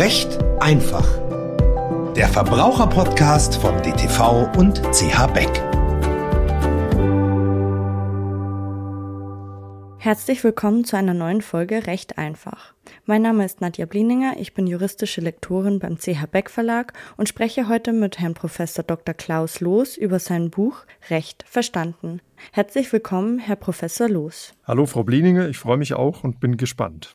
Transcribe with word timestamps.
Recht 0.00 0.42
einfach. 0.60 1.06
Der 2.16 2.26
Verbraucherpodcast 2.28 3.56
von 3.56 3.82
DTV 3.82 4.50
und 4.56 4.82
CH 4.94 5.26
Beck. 5.26 5.50
Herzlich 9.98 10.42
willkommen 10.42 10.86
zu 10.86 10.96
einer 10.96 11.12
neuen 11.12 11.42
Folge 11.42 11.86
Recht 11.86 12.16
einfach. 12.16 12.72
Mein 13.04 13.20
Name 13.20 13.44
ist 13.44 13.60
Nadja 13.60 13.84
Blieninger, 13.84 14.36
ich 14.38 14.54
bin 14.54 14.66
juristische 14.66 15.20
Lektorin 15.20 15.80
beim 15.80 15.98
CH 15.98 16.24
Beck 16.32 16.48
Verlag 16.48 16.94
und 17.18 17.28
spreche 17.28 17.68
heute 17.68 17.92
mit 17.92 18.18
Herrn 18.18 18.32
Professor 18.32 18.82
Dr. 18.82 19.14
Klaus 19.14 19.60
Loos 19.60 19.98
über 19.98 20.18
sein 20.18 20.48
Buch 20.48 20.86
Recht 21.10 21.44
verstanden. 21.46 22.22
Herzlich 22.52 22.90
willkommen, 22.90 23.38
Herr 23.38 23.56
Professor 23.56 24.08
Loos. 24.08 24.54
Hallo, 24.64 24.86
Frau 24.86 25.04
Blieninger, 25.04 25.50
ich 25.50 25.58
freue 25.58 25.76
mich 25.76 25.92
auch 25.92 26.24
und 26.24 26.40
bin 26.40 26.56
gespannt. 26.56 27.12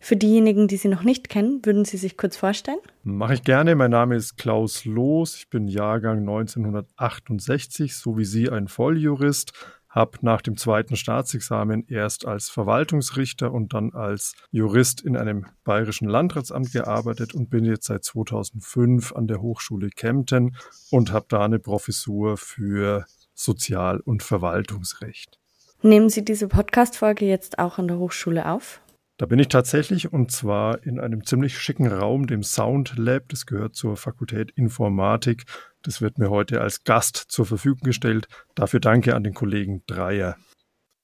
Für 0.00 0.16
diejenigen, 0.16 0.68
die 0.68 0.76
Sie 0.76 0.88
noch 0.88 1.02
nicht 1.02 1.28
kennen, 1.28 1.64
würden 1.64 1.84
Sie 1.84 1.96
sich 1.96 2.16
kurz 2.16 2.36
vorstellen? 2.36 2.78
Mache 3.02 3.34
ich 3.34 3.42
gerne. 3.42 3.74
Mein 3.74 3.90
Name 3.90 4.16
ist 4.16 4.36
Klaus 4.36 4.84
Loos. 4.84 5.36
Ich 5.36 5.50
bin 5.50 5.68
Jahrgang 5.68 6.20
1968, 6.20 7.96
so 7.96 8.18
wie 8.18 8.24
Sie 8.24 8.50
ein 8.50 8.68
Volljurist 8.68 9.52
habe 9.96 10.18
nach 10.20 10.42
dem 10.42 10.58
zweiten 10.58 10.94
Staatsexamen 10.94 11.86
erst 11.88 12.26
als 12.26 12.50
Verwaltungsrichter 12.50 13.50
und 13.50 13.72
dann 13.72 13.94
als 13.94 14.34
Jurist 14.50 15.00
in 15.00 15.16
einem 15.16 15.46
bayerischen 15.64 16.06
Landratsamt 16.06 16.70
gearbeitet 16.70 17.34
und 17.34 17.48
bin 17.48 17.64
jetzt 17.64 17.86
seit 17.86 18.04
2005 18.04 19.12
an 19.12 19.26
der 19.26 19.40
Hochschule 19.40 19.88
Kempten 19.88 20.54
und 20.90 21.12
habe 21.12 21.24
da 21.30 21.46
eine 21.46 21.58
Professur 21.58 22.36
für 22.36 23.06
Sozial- 23.32 24.00
und 24.00 24.22
Verwaltungsrecht. 24.22 25.38
Nehmen 25.80 26.10
Sie 26.10 26.24
diese 26.24 26.48
Podcast-Folge 26.48 27.24
jetzt 27.24 27.58
auch 27.58 27.78
an 27.78 27.88
der 27.88 27.98
Hochschule 27.98 28.50
auf? 28.50 28.82
Da 29.18 29.24
bin 29.24 29.38
ich 29.38 29.48
tatsächlich 29.48 30.12
und 30.12 30.30
zwar 30.30 30.84
in 30.84 31.00
einem 31.00 31.24
ziemlich 31.24 31.58
schicken 31.58 31.86
Raum, 31.86 32.26
dem 32.26 32.42
Sound 32.42 32.98
Lab. 32.98 33.30
Das 33.30 33.46
gehört 33.46 33.74
zur 33.74 33.96
Fakultät 33.96 34.50
Informatik. 34.50 35.44
Das 35.82 36.02
wird 36.02 36.18
mir 36.18 36.28
heute 36.28 36.60
als 36.60 36.84
Gast 36.84 37.16
zur 37.16 37.46
Verfügung 37.46 37.80
gestellt. 37.80 38.28
Dafür 38.54 38.80
danke 38.80 39.14
an 39.14 39.24
den 39.24 39.32
Kollegen 39.32 39.82
Dreier. 39.86 40.36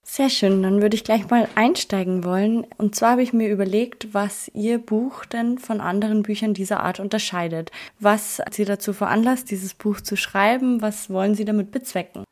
Sehr 0.04 0.28
schön, 0.28 0.62
dann 0.62 0.82
würde 0.82 0.96
ich 0.96 1.04
gleich 1.04 1.30
mal 1.30 1.48
einsteigen 1.54 2.24
wollen. 2.24 2.66
Und 2.76 2.94
zwar 2.96 3.12
habe 3.12 3.22
ich 3.22 3.32
mir 3.32 3.48
überlegt, 3.48 4.12
was 4.12 4.50
Ihr 4.52 4.78
Buch 4.78 5.24
denn 5.24 5.58
von 5.58 5.80
anderen 5.80 6.22
Büchern 6.22 6.52
dieser 6.52 6.80
Art 6.80 7.00
unterscheidet. 7.00 7.70
Was 7.98 8.42
Sie 8.50 8.64
dazu 8.64 8.92
veranlasst, 8.92 9.50
dieses 9.50 9.74
Buch 9.74 10.00
zu 10.00 10.16
schreiben? 10.16 10.82
Was 10.82 11.08
wollen 11.08 11.34
Sie 11.34 11.44
damit 11.44 11.70
bezwecken? 11.70 12.24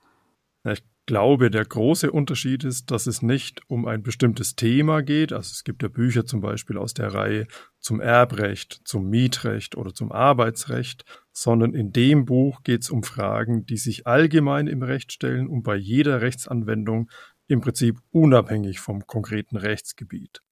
Ich 0.69 0.83
glaube, 1.07 1.51
der 1.51 1.65
große 1.65 2.11
Unterschied 2.11 2.65
ist, 2.65 2.91
dass 2.91 3.07
es 3.07 3.23
nicht 3.23 3.63
um 3.69 3.87
ein 3.87 4.03
bestimmtes 4.03 4.55
Thema 4.55 5.03
geht. 5.03 5.33
Also 5.33 5.51
es 5.53 5.65
gibt 5.65 5.83
ja 5.83 5.89
Bücher 5.89 6.27
zum 6.27 6.41
Beispiel 6.41 6.79
aus 6.79 6.95
der 6.95 7.13
Reihe 7.13 7.47
zum 7.79 8.01
Erbrecht, 8.01 8.81
zum 8.85 9.09
Mietrecht 9.09 9.77
oder 9.77 9.93
zum 9.93 10.13
Arbeitsrecht, 10.13 11.05
sondern 11.33 11.75
in 11.75 11.93
dem 11.93 12.27
Buch 12.27 12.63
geht 12.63 12.83
es 12.83 12.91
um 12.91 13.03
Fragen, 13.03 13.67
die 13.67 13.77
sich 13.77 14.07
allgemein 14.07 14.67
im 14.67 14.83
Recht 14.83 15.13
stellen 15.13 15.49
und 15.49 15.63
bei 15.63 15.77
jeder 15.77 16.21
Rechtsanwendung 16.21 17.11
im 17.49 17.61
Prinzip 17.61 17.99
unabhängig 18.13 18.79
vom 18.79 19.07
konkreten 19.07 19.57
Rechtsgebiet. 19.57 20.43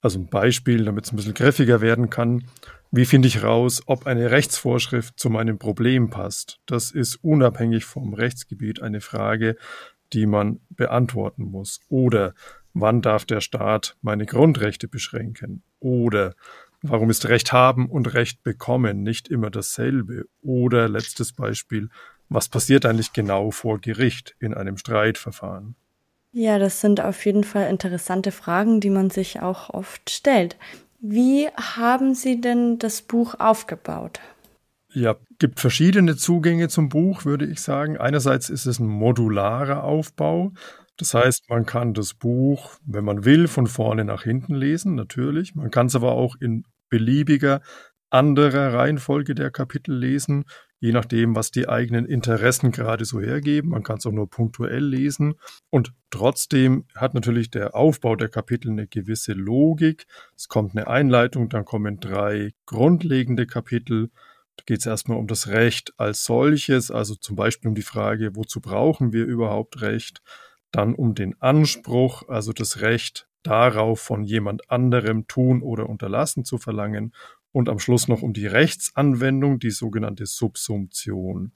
Also 0.00 0.20
ein 0.20 0.28
Beispiel, 0.28 0.84
damit 0.84 1.06
es 1.06 1.12
ein 1.12 1.16
bisschen 1.16 1.34
griffiger 1.34 1.80
werden 1.80 2.08
kann. 2.08 2.44
Wie 2.90 3.04
finde 3.04 3.28
ich 3.28 3.42
raus, 3.42 3.82
ob 3.86 4.06
eine 4.06 4.30
Rechtsvorschrift 4.30 5.18
zu 5.18 5.28
meinem 5.28 5.58
Problem 5.58 6.08
passt? 6.08 6.60
Das 6.66 6.90
ist 6.92 7.16
unabhängig 7.16 7.84
vom 7.84 8.14
Rechtsgebiet 8.14 8.80
eine 8.80 9.00
Frage, 9.00 9.56
die 10.12 10.26
man 10.26 10.60
beantworten 10.70 11.44
muss. 11.44 11.80
Oder 11.88 12.34
wann 12.74 13.02
darf 13.02 13.24
der 13.24 13.40
Staat 13.40 13.96
meine 14.02 14.26
Grundrechte 14.26 14.88
beschränken? 14.88 15.62
Oder 15.80 16.34
warum 16.82 17.10
ist 17.10 17.28
Recht 17.28 17.52
haben 17.52 17.88
und 17.88 18.14
Recht 18.14 18.42
bekommen 18.42 19.02
nicht 19.02 19.28
immer 19.28 19.50
dasselbe? 19.50 20.26
Oder 20.42 20.88
letztes 20.88 21.32
Beispiel, 21.32 21.88
was 22.28 22.48
passiert 22.48 22.84
eigentlich 22.84 23.12
genau 23.12 23.50
vor 23.50 23.80
Gericht 23.80 24.36
in 24.38 24.54
einem 24.54 24.76
Streitverfahren? 24.76 25.76
Ja, 26.32 26.58
das 26.58 26.80
sind 26.80 27.00
auf 27.00 27.24
jeden 27.24 27.44
Fall 27.44 27.70
interessante 27.70 28.32
Fragen, 28.32 28.80
die 28.80 28.90
man 28.90 29.10
sich 29.10 29.40
auch 29.40 29.70
oft 29.70 30.10
stellt. 30.10 30.56
Wie 31.00 31.48
haben 31.56 32.14
Sie 32.14 32.40
denn 32.40 32.78
das 32.78 33.02
Buch 33.02 33.36
aufgebaut? 33.38 34.20
Ja, 34.98 35.14
gibt 35.38 35.60
verschiedene 35.60 36.16
Zugänge 36.16 36.66
zum 36.66 36.88
Buch, 36.88 37.24
würde 37.24 37.46
ich 37.46 37.60
sagen. 37.60 37.98
Einerseits 37.98 38.50
ist 38.50 38.66
es 38.66 38.80
ein 38.80 38.88
modularer 38.88 39.84
Aufbau. 39.84 40.50
Das 40.96 41.14
heißt, 41.14 41.48
man 41.48 41.66
kann 41.66 41.94
das 41.94 42.14
Buch, 42.14 42.72
wenn 42.84 43.04
man 43.04 43.24
will, 43.24 43.46
von 43.46 43.68
vorne 43.68 44.04
nach 44.04 44.24
hinten 44.24 44.56
lesen, 44.56 44.96
natürlich. 44.96 45.54
Man 45.54 45.70
kann 45.70 45.86
es 45.86 45.94
aber 45.94 46.12
auch 46.12 46.34
in 46.40 46.64
beliebiger 46.88 47.60
anderer 48.10 48.74
Reihenfolge 48.74 49.36
der 49.36 49.52
Kapitel 49.52 49.96
lesen, 49.96 50.46
je 50.80 50.90
nachdem, 50.90 51.36
was 51.36 51.52
die 51.52 51.68
eigenen 51.68 52.04
Interessen 52.04 52.72
gerade 52.72 53.04
so 53.04 53.20
hergeben. 53.20 53.70
Man 53.70 53.84
kann 53.84 53.98
es 53.98 54.06
auch 54.06 54.10
nur 54.10 54.28
punktuell 54.28 54.84
lesen. 54.84 55.34
Und 55.70 55.92
trotzdem 56.10 56.86
hat 56.96 57.14
natürlich 57.14 57.52
der 57.52 57.76
Aufbau 57.76 58.16
der 58.16 58.30
Kapitel 58.30 58.72
eine 58.72 58.88
gewisse 58.88 59.32
Logik. 59.32 60.06
Es 60.34 60.48
kommt 60.48 60.76
eine 60.76 60.88
Einleitung, 60.88 61.48
dann 61.48 61.64
kommen 61.64 62.00
drei 62.00 62.50
grundlegende 62.66 63.46
Kapitel 63.46 64.10
geht 64.66 64.80
es 64.80 64.86
erstmal 64.86 65.18
um 65.18 65.26
das 65.26 65.48
Recht 65.48 65.92
als 65.96 66.24
solches, 66.24 66.90
also 66.90 67.14
zum 67.14 67.36
Beispiel 67.36 67.68
um 67.68 67.74
die 67.74 67.82
Frage, 67.82 68.34
wozu 68.34 68.60
brauchen 68.60 69.12
wir 69.12 69.24
überhaupt 69.24 69.80
Recht? 69.80 70.22
Dann 70.70 70.94
um 70.94 71.14
den 71.14 71.40
Anspruch, 71.40 72.28
also 72.28 72.52
das 72.52 72.80
Recht 72.80 73.28
darauf, 73.42 74.00
von 74.00 74.22
jemand 74.22 74.70
anderem 74.70 75.26
tun 75.26 75.62
oder 75.62 75.88
unterlassen 75.88 76.44
zu 76.44 76.58
verlangen. 76.58 77.14
Und 77.52 77.68
am 77.68 77.78
Schluss 77.78 78.08
noch 78.08 78.22
um 78.22 78.34
die 78.34 78.46
Rechtsanwendung, 78.46 79.58
die 79.58 79.70
sogenannte 79.70 80.26
Subsumption. 80.26 81.52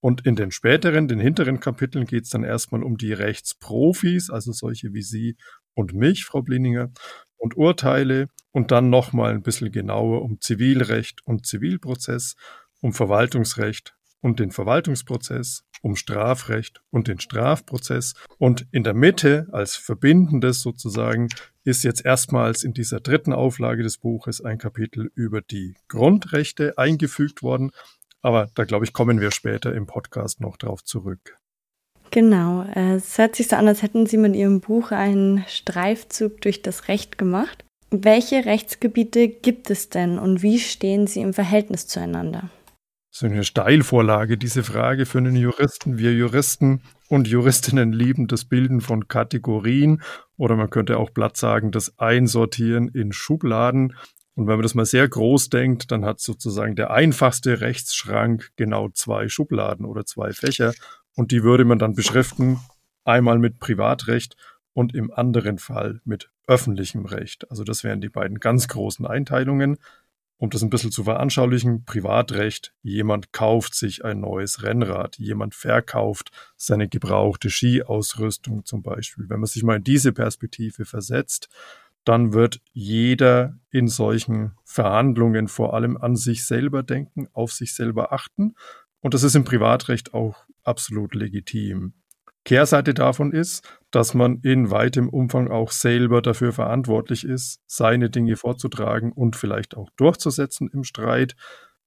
Und 0.00 0.26
in 0.26 0.36
den 0.36 0.50
späteren, 0.50 1.08
den 1.08 1.20
hinteren 1.20 1.60
Kapiteln 1.60 2.06
geht 2.06 2.24
es 2.24 2.30
dann 2.30 2.44
erstmal 2.44 2.82
um 2.82 2.96
die 2.96 3.12
Rechtsprofis, 3.12 4.30
also 4.30 4.52
solche 4.52 4.92
wie 4.92 5.02
Sie 5.02 5.36
und 5.74 5.92
mich, 5.94 6.24
Frau 6.24 6.42
Blininger, 6.42 6.90
und 7.38 7.56
Urteile 7.56 8.28
und 8.52 8.70
dann 8.70 8.90
nochmal 8.90 9.32
ein 9.32 9.42
bisschen 9.42 9.72
genauer 9.72 10.22
um 10.22 10.40
Zivilrecht 10.40 11.24
und 11.24 11.46
Zivilprozess, 11.46 12.36
um 12.80 12.92
Verwaltungsrecht 12.92 13.94
und 14.20 14.40
den 14.40 14.50
Verwaltungsprozess, 14.50 15.64
um 15.82 15.96
Strafrecht 15.96 16.80
und 16.90 17.08
den 17.08 17.20
Strafprozess. 17.20 18.14
Und 18.38 18.66
in 18.72 18.82
der 18.84 18.94
Mitte 18.94 19.46
als 19.52 19.76
Verbindendes 19.76 20.60
sozusagen 20.60 21.28
ist 21.64 21.84
jetzt 21.84 22.04
erstmals 22.04 22.64
in 22.64 22.72
dieser 22.72 23.00
dritten 23.00 23.32
Auflage 23.32 23.82
des 23.82 23.98
Buches 23.98 24.40
ein 24.40 24.58
Kapitel 24.58 25.10
über 25.14 25.40
die 25.40 25.74
Grundrechte 25.88 26.76
eingefügt 26.78 27.42
worden. 27.42 27.70
Aber 28.22 28.48
da 28.54 28.64
glaube 28.64 28.84
ich, 28.84 28.92
kommen 28.92 29.20
wir 29.20 29.30
später 29.30 29.72
im 29.74 29.86
Podcast 29.86 30.40
noch 30.40 30.56
drauf 30.56 30.82
zurück. 30.82 31.38
Genau, 32.10 32.64
es 32.74 33.18
hört 33.18 33.36
sich 33.36 33.48
so 33.48 33.56
an, 33.56 33.68
als 33.68 33.82
hätten 33.82 34.06
Sie 34.06 34.16
mit 34.16 34.34
Ihrem 34.34 34.60
Buch 34.60 34.92
einen 34.92 35.44
Streifzug 35.46 36.40
durch 36.40 36.62
das 36.62 36.88
Recht 36.88 37.18
gemacht. 37.18 37.64
Welche 37.90 38.44
Rechtsgebiete 38.44 39.28
gibt 39.28 39.70
es 39.70 39.88
denn 39.88 40.18
und 40.18 40.42
wie 40.42 40.58
stehen 40.58 41.06
sie 41.06 41.20
im 41.20 41.32
Verhältnis 41.32 41.86
zueinander? 41.86 42.50
So 43.10 43.26
eine 43.26 43.44
Steilvorlage, 43.44 44.36
diese 44.36 44.62
Frage 44.62 45.06
für 45.06 45.18
einen 45.18 45.34
Juristen. 45.34 45.96
Wir 45.96 46.12
Juristen 46.12 46.82
und 47.08 47.26
Juristinnen 47.26 47.92
lieben 47.92 48.26
das 48.26 48.44
Bilden 48.44 48.82
von 48.82 49.08
Kategorien 49.08 50.02
oder 50.36 50.54
man 50.54 50.68
könnte 50.68 50.98
auch 50.98 51.12
platt 51.12 51.38
sagen, 51.38 51.72
das 51.72 51.98
Einsortieren 51.98 52.88
in 52.88 53.12
Schubladen. 53.12 53.96
Und 54.34 54.46
wenn 54.46 54.54
man 54.54 54.62
das 54.62 54.74
mal 54.74 54.84
sehr 54.84 55.08
groß 55.08 55.48
denkt, 55.48 55.90
dann 55.90 56.04
hat 56.04 56.20
sozusagen 56.20 56.76
der 56.76 56.90
einfachste 56.90 57.62
Rechtsschrank 57.62 58.50
genau 58.56 58.90
zwei 58.90 59.28
Schubladen 59.28 59.86
oder 59.86 60.04
zwei 60.04 60.32
Fächer 60.32 60.74
und 61.18 61.32
die 61.32 61.42
würde 61.42 61.64
man 61.64 61.80
dann 61.80 61.96
beschriften, 61.96 62.60
einmal 63.04 63.40
mit 63.40 63.58
Privatrecht 63.58 64.36
und 64.72 64.94
im 64.94 65.12
anderen 65.12 65.58
Fall 65.58 66.00
mit 66.04 66.30
öffentlichem 66.46 67.06
Recht. 67.06 67.50
Also 67.50 67.64
das 67.64 67.82
wären 67.82 68.00
die 68.00 68.08
beiden 68.08 68.38
ganz 68.38 68.68
großen 68.68 69.04
Einteilungen. 69.04 69.78
Um 70.36 70.50
das 70.50 70.62
ein 70.62 70.70
bisschen 70.70 70.92
zu 70.92 71.02
veranschaulichen, 71.02 71.84
Privatrecht, 71.84 72.72
jemand 72.82 73.32
kauft 73.32 73.74
sich 73.74 74.04
ein 74.04 74.20
neues 74.20 74.62
Rennrad, 74.62 75.18
jemand 75.18 75.56
verkauft 75.56 76.30
seine 76.56 76.88
gebrauchte 76.88 77.50
Skiausrüstung 77.50 78.64
zum 78.64 78.82
Beispiel. 78.84 79.28
Wenn 79.28 79.40
man 79.40 79.48
sich 79.48 79.64
mal 79.64 79.78
in 79.78 79.84
diese 79.84 80.12
Perspektive 80.12 80.84
versetzt, 80.84 81.48
dann 82.04 82.32
wird 82.32 82.60
jeder 82.70 83.58
in 83.72 83.88
solchen 83.88 84.52
Verhandlungen 84.62 85.48
vor 85.48 85.74
allem 85.74 85.96
an 85.96 86.14
sich 86.14 86.46
selber 86.46 86.84
denken, 86.84 87.26
auf 87.32 87.50
sich 87.50 87.74
selber 87.74 88.12
achten. 88.12 88.54
Und 89.00 89.14
das 89.14 89.24
ist 89.24 89.34
im 89.34 89.42
Privatrecht 89.42 90.14
auch 90.14 90.46
absolut 90.68 91.14
legitim. 91.14 91.94
Kehrseite 92.44 92.94
davon 92.94 93.32
ist, 93.32 93.68
dass 93.90 94.14
man 94.14 94.40
in 94.42 94.70
weitem 94.70 95.08
Umfang 95.08 95.48
auch 95.50 95.70
selber 95.70 96.22
dafür 96.22 96.52
verantwortlich 96.52 97.24
ist, 97.24 97.60
seine 97.66 98.10
Dinge 98.10 98.36
vorzutragen 98.36 99.12
und 99.12 99.36
vielleicht 99.36 99.76
auch 99.76 99.90
durchzusetzen 99.96 100.70
im 100.72 100.84
Streit. 100.84 101.36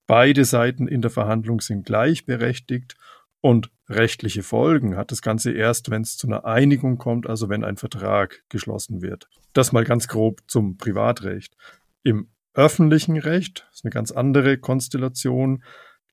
Beide 0.05 0.45
Seiten 0.45 0.87
in 0.87 1.01
der 1.01 1.09
Verhandlung 1.09 1.61
sind 1.61 1.85
gleichberechtigt 1.85 2.95
und 3.39 3.71
rechtliche 3.89 4.43
Folgen 4.43 4.95
hat 4.95 5.11
das 5.11 5.21
Ganze 5.21 5.51
erst, 5.51 5.89
wenn 5.89 6.03
es 6.03 6.15
zu 6.15 6.27
einer 6.27 6.45
Einigung 6.45 6.97
kommt, 6.97 7.27
also 7.27 7.49
wenn 7.49 7.63
ein 7.63 7.77
Vertrag 7.77 8.43
geschlossen 8.49 9.01
wird. 9.01 9.27
Das 9.53 9.71
mal 9.71 9.83
ganz 9.83 10.07
grob 10.07 10.41
zum 10.47 10.77
Privatrecht. 10.77 11.55
Im 12.03 12.29
öffentlichen 12.53 13.17
Recht, 13.17 13.67
ist 13.73 13.83
eine 13.83 13.91
ganz 13.91 14.11
andere 14.11 14.57
Konstellation, 14.57 15.63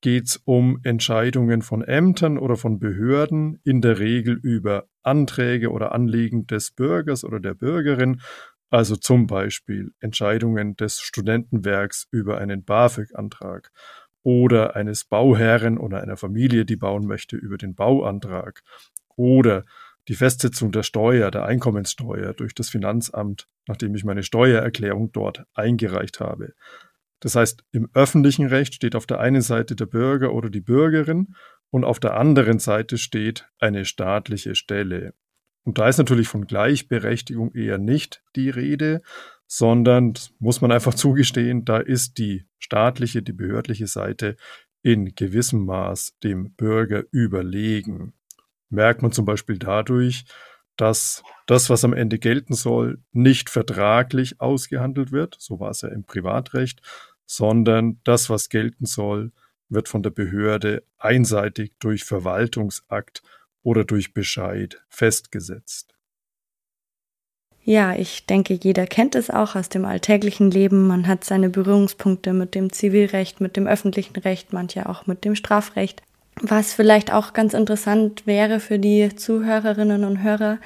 geht 0.01 0.27
es 0.27 0.41
um 0.45 0.79
Entscheidungen 0.83 1.61
von 1.61 1.83
Ämtern 1.83 2.37
oder 2.37 2.55
von 2.55 2.79
Behörden, 2.79 3.59
in 3.63 3.81
der 3.81 3.99
Regel 3.99 4.39
über 4.41 4.87
Anträge 5.03 5.71
oder 5.71 5.91
Anliegen 5.93 6.47
des 6.47 6.71
Bürgers 6.71 7.23
oder 7.23 7.39
der 7.39 7.53
Bürgerin, 7.53 8.21
also 8.69 8.95
zum 8.95 9.27
Beispiel 9.27 9.91
Entscheidungen 9.99 10.75
des 10.75 10.99
Studentenwerks 10.99 12.07
über 12.11 12.37
einen 12.37 12.63
BAföG-Antrag 12.63 13.71
oder 14.23 14.75
eines 14.75 15.05
Bauherren 15.05 15.77
oder 15.77 16.01
einer 16.01 16.17
Familie, 16.17 16.65
die 16.65 16.75
bauen 16.75 17.07
möchte, 17.07 17.35
über 17.35 17.57
den 17.57 17.73
Bauantrag 17.73 18.61
oder 19.15 19.65
die 20.07 20.15
Festsetzung 20.15 20.71
der 20.71 20.83
Steuer, 20.83 21.29
der 21.31 21.45
Einkommenssteuer 21.45 22.33
durch 22.33 22.53
das 22.55 22.69
Finanzamt, 22.69 23.47
nachdem 23.67 23.93
ich 23.95 24.03
meine 24.03 24.23
Steuererklärung 24.23 25.11
dort 25.11 25.45
eingereicht 25.53 26.19
habe. 26.19 26.53
Das 27.19 27.35
heißt, 27.35 27.63
im 27.71 27.89
öffentlichen 27.93 28.47
Recht 28.47 28.73
steht 28.73 28.95
auf 28.95 29.05
der 29.05 29.19
einen 29.19 29.41
Seite 29.41 29.75
der 29.75 29.85
Bürger 29.85 30.33
oder 30.33 30.49
die 30.49 30.61
Bürgerin 30.61 31.35
und 31.69 31.83
auf 31.83 31.99
der 31.99 32.15
anderen 32.15 32.59
Seite 32.59 32.97
steht 32.97 33.49
eine 33.59 33.85
staatliche 33.85 34.55
Stelle. 34.55 35.13
Und 35.63 35.77
da 35.77 35.89
ist 35.89 35.97
natürlich 35.97 36.27
von 36.27 36.47
Gleichberechtigung 36.47 37.53
eher 37.53 37.77
nicht 37.77 38.23
die 38.35 38.49
Rede, 38.49 39.01
sondern 39.45 40.13
muss 40.39 40.61
man 40.61 40.71
einfach 40.71 40.93
zugestehen, 40.95 41.65
da 41.65 41.77
ist 41.77 42.17
die 42.17 42.45
staatliche, 42.57 43.21
die 43.21 43.33
behördliche 43.33 43.87
Seite 43.87 44.35
in 44.81 45.13
gewissem 45.15 45.65
Maß 45.65 46.17
dem 46.23 46.53
Bürger 46.53 47.03
überlegen. 47.11 48.13
Merkt 48.69 49.01
man 49.01 49.11
zum 49.11 49.25
Beispiel 49.25 49.57
dadurch, 49.57 50.25
dass 50.77 51.23
das, 51.45 51.69
was 51.69 51.83
am 51.83 51.93
Ende 51.93 52.19
gelten 52.19 52.53
soll, 52.53 53.03
nicht 53.11 53.49
vertraglich 53.49 54.39
ausgehandelt 54.39 55.11
wird, 55.11 55.35
so 55.37 55.59
war 55.59 55.71
es 55.71 55.81
ja 55.81 55.89
im 55.89 56.05
Privatrecht, 56.05 56.81
sondern 57.29 57.99
das, 58.03 58.29
was 58.31 58.49
gelten 58.49 58.87
soll, 58.87 59.31
wird 59.69 59.87
von 59.87 60.01
der 60.01 60.09
Behörde 60.09 60.83
einseitig 60.97 61.73
durch 61.77 62.03
Verwaltungsakt 62.03 63.21
oder 63.61 63.85
durch 63.85 64.15
Bescheid 64.15 64.81
festgesetzt. 64.89 65.93
Ja, 67.63 67.93
ich 67.93 68.25
denke, 68.25 68.55
jeder 68.55 68.87
kennt 68.87 69.13
es 69.13 69.29
auch 69.29 69.55
aus 69.55 69.69
dem 69.69 69.85
alltäglichen 69.85 70.49
Leben. 70.49 70.87
Man 70.87 71.05
hat 71.05 71.23
seine 71.23 71.51
Berührungspunkte 71.51 72.33
mit 72.33 72.55
dem 72.55 72.73
Zivilrecht, 72.73 73.41
mit 73.41 73.57
dem 73.57 73.67
öffentlichen 73.67 74.15
Recht, 74.15 74.51
manche 74.51 74.89
auch 74.89 75.05
mit 75.05 75.23
dem 75.23 75.35
Strafrecht. 75.35 76.01
Was 76.41 76.73
vielleicht 76.73 77.13
auch 77.13 77.33
ganz 77.33 77.53
interessant 77.53 78.25
wäre 78.25 78.59
für 78.59 78.79
die 78.79 79.15
Zuhörerinnen 79.15 80.03
und 80.03 80.23
Hörer, 80.23 80.57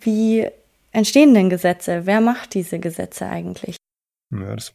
wie 0.00 0.48
entstehen 0.92 1.34
denn 1.34 1.50
Gesetze? 1.50 2.06
Wer 2.06 2.22
macht 2.22 2.54
diese 2.54 2.78
Gesetze 2.78 3.26
eigentlich? 3.26 3.76
Ja, 4.30 4.54
das 4.54 4.68
ist 4.68 4.74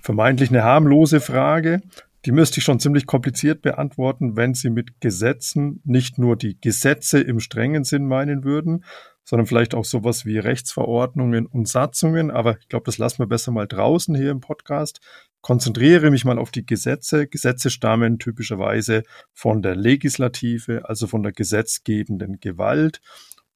vermeintlich 0.00 0.50
eine 0.50 0.62
harmlose 0.62 1.20
Frage. 1.20 1.80
Die 2.24 2.32
müsste 2.32 2.58
ich 2.58 2.64
schon 2.64 2.78
ziemlich 2.78 3.06
kompliziert 3.06 3.62
beantworten, 3.62 4.36
wenn 4.36 4.54
Sie 4.54 4.70
mit 4.70 5.00
Gesetzen 5.00 5.80
nicht 5.84 6.18
nur 6.18 6.36
die 6.36 6.60
Gesetze 6.60 7.20
im 7.20 7.40
strengen 7.40 7.82
Sinn 7.82 8.06
meinen 8.06 8.44
würden, 8.44 8.84
sondern 9.24 9.46
vielleicht 9.46 9.74
auch 9.74 9.84
sowas 9.84 10.24
wie 10.24 10.38
Rechtsverordnungen 10.38 11.46
und 11.46 11.66
Satzungen. 11.66 12.30
Aber 12.30 12.58
ich 12.58 12.68
glaube, 12.68 12.84
das 12.86 12.98
lassen 12.98 13.18
wir 13.18 13.26
besser 13.26 13.50
mal 13.50 13.66
draußen 13.66 14.14
hier 14.14 14.30
im 14.30 14.40
Podcast. 14.40 15.00
Konzentriere 15.40 16.12
mich 16.12 16.24
mal 16.24 16.38
auf 16.38 16.52
die 16.52 16.64
Gesetze. 16.64 17.26
Gesetze 17.26 17.70
stammen 17.70 18.20
typischerweise 18.20 19.02
von 19.32 19.60
der 19.62 19.74
Legislative, 19.74 20.88
also 20.88 21.08
von 21.08 21.24
der 21.24 21.32
gesetzgebenden 21.32 22.38
Gewalt. 22.38 23.00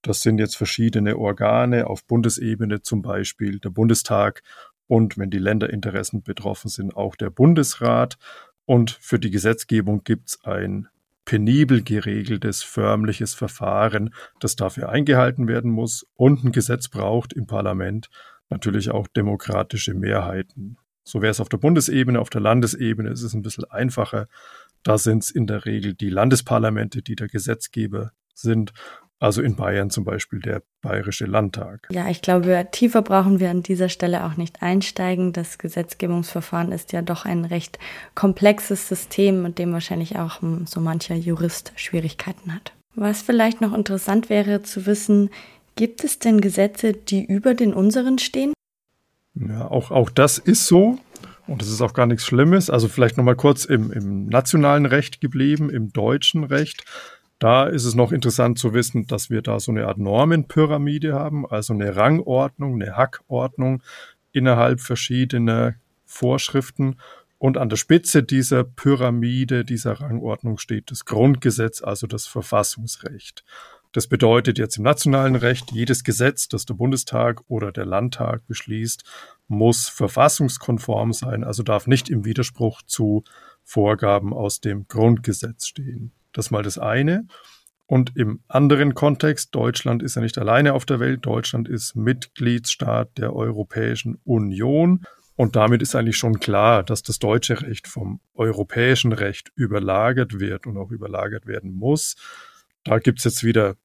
Das 0.03 0.23
sind 0.23 0.39
jetzt 0.39 0.57
verschiedene 0.57 1.17
Organe 1.17 1.87
auf 1.87 2.05
Bundesebene, 2.05 2.83
zum 2.83 3.03
Beispiel 3.03 3.61
der 3.61 3.71
Bundestag 3.71 4.43
und 4.89 5.19
wenn 5.19 5.31
die 5.31 5.39
Länderinteressen 5.39 6.23
betroffen 6.23 6.69
sind, 6.69 6.97
auch 6.97 7.17
der 7.17 7.31
Bundesrat. 7.31 8.19
Und 8.65 8.91
für 9.01 9.19
die 9.19 9.31
Gesetzgebung 9.31 10.05
gibt 10.05 10.29
es 10.29 10.45
ein 10.45 10.89
penibel 11.25 11.83
geregeltes, 11.83 12.63
förmliches 12.63 13.35
Verfahren, 13.35 14.15
das 14.41 14.57
dafür 14.57 14.89
eingehalten 14.89 15.49
werden 15.49 15.71
muss. 15.71 16.07
Und 16.15 16.45
ein 16.45 16.53
Gesetz 16.53 16.89
braucht 16.89 17.33
im 17.33 17.47
Parlament 17.47 18.09
natürlich 18.49 18.91
auch 18.91 19.09
demokratische 19.09 19.95
Mehrheiten. 19.95 20.79
So 21.03 21.23
wäre 21.23 21.31
es 21.31 21.41
auf 21.41 21.49
der 21.49 21.59
Bundesebene, 21.59 22.21
auf 22.21 22.31
der 22.31 22.41
Landesebene 22.41 23.11
ist 23.11 23.23
es 23.23 23.35
ein 23.35 23.43
bisschen 23.43 23.65
einfacher. 23.65 24.29
Da 24.83 24.99
sind 24.99 25.25
es 25.25 25.31
in 25.31 25.47
der 25.47 25.65
Regel 25.65 25.95
die 25.95 26.11
Landesparlamente, 26.11 27.03
die 27.03 27.17
der 27.17 27.29
Gesetzgeber 27.29 28.13
sind. 28.35 28.73
Also 29.19 29.41
in 29.41 29.57
Bayern 29.57 29.89
zum 29.89 30.05
Beispiel 30.05 30.41
der 30.41 30.63
Bayerische 30.83 31.25
Landtag. 31.25 31.89
Ja, 31.91 32.09
ich 32.09 32.21
glaube, 32.21 32.69
tiefer 32.71 33.01
brauchen 33.01 33.41
wir 33.41 33.51
an 33.51 33.63
dieser 33.63 33.89
Stelle 33.89 34.25
auch 34.25 34.37
nicht 34.37 34.61
einsteigen. 34.63 35.33
Das 35.33 35.57
Gesetzgebungsverfahren 35.57 36.71
ist 36.71 36.93
ja 36.93 37.01
doch 37.01 37.25
ein 37.25 37.47
recht 37.47 37.79
komplexes 38.15 38.89
System, 38.89 39.43
mit 39.43 39.59
dem 39.59 39.73
wahrscheinlich 39.73 40.19
auch 40.19 40.43
hm, 40.43 40.67
so 40.67 40.81
mancher 40.81 41.15
Jurist 41.15 41.73
Schwierigkeiten 41.77 42.55
hat. 42.55 42.73
Was 42.95 43.23
vielleicht 43.23 43.61
noch 43.63 43.73
interessant 43.73 44.29
wäre 44.29 44.63
zu 44.63 44.85
wissen, 44.85 45.31
gibt 45.77 46.05
es 46.05 46.19
denn 46.19 46.41
Gesetze, 46.41 46.93
die 46.93 47.25
über 47.25 47.55
den 47.55 47.73
unseren 47.73 48.19
stehen? 48.19 48.53
Ja, 49.35 49.69
auch, 49.71 49.91
auch 49.91 50.11
das 50.11 50.39
ist 50.39 50.67
so. 50.67 50.99
Und 51.47 51.63
das 51.63 51.69
ist 51.69 51.81
auch 51.81 51.95
gar 51.95 52.07
nichts 52.07 52.25
Schlimmes. 52.25 52.71
Also 52.71 52.89
vielleicht 52.89 53.17
nochmal 53.17 53.37
kurz 53.37 53.65
im, 53.65 53.93
im 53.93 54.27
nationalen 54.27 54.85
Recht 54.85 55.21
geblieben, 55.21 55.71
im 55.71 55.93
deutschen 55.93 56.45
Recht. 56.45 56.85
Da 57.39 57.67
ist 57.67 57.85
es 57.85 57.95
noch 57.95 58.13
interessant 58.13 58.59
zu 58.59 58.73
wissen, 58.73 59.07
dass 59.07 59.29
wir 59.29 59.43
da 59.43 59.61
so 59.61 59.71
eine 59.71 59.87
Art 59.87 59.99
Normenpyramide 59.99 61.13
haben, 61.13 61.47
also 61.47 61.75
eine 61.75 61.95
Rangordnung, 61.95 62.81
eine 62.81 62.97
Hackordnung 62.97 63.83
innerhalb 64.33 64.81
verschiedener 64.81 65.75
Vorschriften. 66.07 66.97
Und 67.39 67.59
an 67.59 67.69
der 67.69 67.77
Spitze 67.77 68.23
dieser 68.23 68.65
Pyramide, 68.65 69.67
dieser 69.67 70.01
Rangordnung 70.01 70.57
steht 70.57 70.91
das 70.91 71.05
Grundgesetz, 71.05 71.83
also 71.83 72.07
das 72.07 72.27
Verfassungsrecht. 72.27 73.45
Das 73.93 74.07
bedeutet 74.07 74.59
jetzt 74.59 74.79
im 74.79 74.85
nationalen 74.85 75.37
Recht, 75.37 75.73
jedes 75.73 76.05
Gesetz, 76.05 76.49
das 76.49 76.65
der 76.65 76.75
Bundestag 76.75 77.43
oder 77.49 77.73
der 77.73 77.87
Landtag 77.87 78.47
beschließt, 78.47 79.05
muss 79.49 79.89
verfassungskonform 79.89 81.13
sein, 81.13 81.45
also 81.45 81.63
darf 81.63 81.87
nicht 81.87 82.09
im 82.09 82.25
Widerspruch 82.25 82.83
zu 82.83 83.25
Vorgaben 83.63 84.33
aus 84.33 84.61
dem 84.61 84.87
Grundgesetz 84.89 85.67
stehen. 85.67 86.13
Das 86.37 86.47
ist 86.47 86.51
mal 86.51 86.63
das 86.63 86.79
eine. 86.79 87.27
Und 87.87 88.17
im 88.17 88.41
anderen 88.49 88.95
Kontext, 88.95 89.55
Deutschland 89.55 90.03
ist 90.03 90.17
ja 90.17 90.23
nicht 90.23 90.37
alleine 90.39 90.75
auf 90.75 90.85
der 90.85 91.01
Welt, 91.01 91.25
Deutschland 91.25 91.69
ist 91.69 91.97
Mitgliedsstaat 91.97 93.17
der 93.17 93.35
Europäischen 93.35 94.19
Union. 94.25 95.05
Und 95.37 95.57
damit 95.57 95.83
ist 95.83 95.95
eigentlich 95.95 96.19
schon 96.19 96.39
klar, 96.39 96.83
dass 96.83 97.03
das 97.03 97.19
deutsche 97.19 97.63
Recht 97.63 97.87
vom 97.87 98.21
europäischen 98.35 99.13
Recht 99.13 99.51
überlagert 99.55 100.39
wird 100.39 100.67
und 100.67 100.77
auch 100.77 100.91
überlagert 100.91 101.47
werden 101.47 101.73
muss. 101.75 102.17
Da 102.85 102.99
gibt 102.99 103.21
es 103.21 103.25
jetzt 103.25 103.45
wieder 103.45 103.77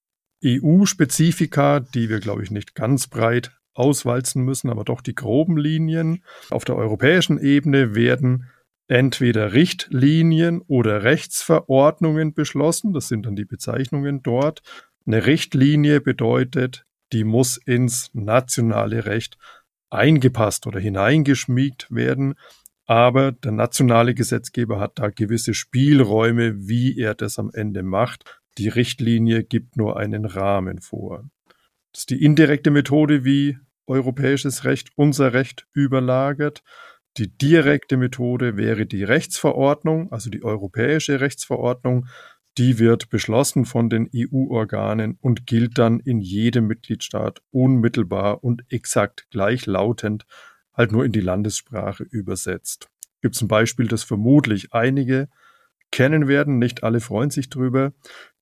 EU-Spezifika, 0.43 1.79
die 1.79 2.09
wir, 2.09 2.19
glaube 2.19 2.43
ich, 2.43 2.51
nicht 2.51 2.75
ganz 2.75 3.07
breit 3.07 3.51
auswalzen 3.73 4.43
müssen, 4.43 4.69
aber 4.69 4.83
doch 4.83 5.01
die 5.01 5.15
groben 5.15 5.57
Linien. 5.57 6.23
Auf 6.49 6.65
der 6.65 6.75
europäischen 6.75 7.39
Ebene 7.39 7.95
werden 7.95 8.49
entweder 8.91 9.53
Richtlinien 9.53 10.61
oder 10.67 11.03
Rechtsverordnungen 11.03 12.33
beschlossen. 12.33 12.91
Das 12.91 13.07
sind 13.07 13.25
dann 13.25 13.37
die 13.37 13.45
Bezeichnungen 13.45 14.21
dort. 14.21 14.61
Eine 15.07 15.25
Richtlinie 15.25 16.01
bedeutet, 16.01 16.85
die 17.13 17.23
muss 17.23 17.55
ins 17.55 18.09
nationale 18.11 19.05
Recht 19.05 19.37
eingepasst 19.89 20.67
oder 20.67 20.81
hineingeschmiegt 20.81 21.87
werden. 21.89 22.33
Aber 22.85 23.31
der 23.31 23.53
nationale 23.53 24.13
Gesetzgeber 24.13 24.81
hat 24.81 24.99
da 24.99 25.09
gewisse 25.09 25.53
Spielräume, 25.53 26.67
wie 26.67 26.99
er 26.99 27.15
das 27.15 27.39
am 27.39 27.49
Ende 27.53 27.83
macht. 27.83 28.41
Die 28.57 28.67
Richtlinie 28.67 29.45
gibt 29.45 29.77
nur 29.77 29.95
einen 29.95 30.25
Rahmen 30.25 30.81
vor. 30.81 31.23
Das 31.93 32.01
ist 32.01 32.09
die 32.09 32.21
indirekte 32.21 32.71
Methode, 32.71 33.23
wie 33.23 33.57
europäisches 33.87 34.65
Recht 34.65 34.89
unser 34.97 35.31
Recht 35.31 35.65
überlagert. 35.73 36.61
Die 37.17 37.27
direkte 37.27 37.97
Methode 37.97 38.55
wäre 38.55 38.85
die 38.85 39.03
Rechtsverordnung, 39.03 40.11
also 40.11 40.29
die 40.29 40.43
europäische 40.43 41.19
Rechtsverordnung. 41.19 42.07
Die 42.57 42.79
wird 42.79 43.09
beschlossen 43.09 43.65
von 43.65 43.89
den 43.89 44.09
EU-Organen 44.13 45.17
und 45.21 45.45
gilt 45.45 45.77
dann 45.77 45.99
in 45.99 46.19
jedem 46.19 46.67
Mitgliedstaat 46.67 47.41
unmittelbar 47.51 48.43
und 48.43 48.63
exakt 48.69 49.27
gleichlautend, 49.31 50.25
halt 50.73 50.91
nur 50.91 51.05
in 51.05 51.11
die 51.11 51.21
Landessprache 51.21 52.03
übersetzt. 52.03 52.89
Gibt 53.21 53.35
es 53.35 53.41
ein 53.41 53.47
Beispiel, 53.47 53.87
das 53.87 54.03
vermutlich 54.03 54.73
einige 54.73 55.29
kennen 55.91 56.27
werden, 56.27 56.59
nicht 56.59 56.83
alle 56.83 56.99
freuen 57.01 57.29
sich 57.29 57.49
drüber. 57.49 57.93